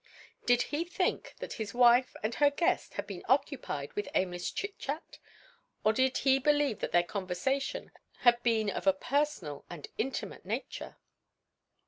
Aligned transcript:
Did 0.47 0.63
he 0.73 0.83
think 0.83 1.35
that 1.37 1.53
his 1.61 1.75
wife 1.75 2.15
and 2.23 2.33
her 2.33 2.49
guest 2.49 2.95
had 2.95 3.05
been 3.05 3.21
occupied 3.29 3.93
with 3.93 4.09
aimless 4.15 4.49
chit 4.49 4.79
chat, 4.79 5.19
or 5.83 5.93
did 5.93 6.17
he 6.17 6.39
believe 6.39 6.79
that 6.79 6.91
their 6.91 7.03
conversation 7.03 7.91
had 8.21 8.41
been 8.41 8.71
of 8.71 8.87
a 8.87 8.93
personal 8.93 9.63
and 9.69 9.87
intimate 9.99 10.43
nature? 10.43 10.97